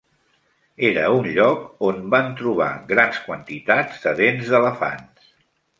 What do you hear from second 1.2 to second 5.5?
lloc on van trobar grans quantitats de dents d'elefants.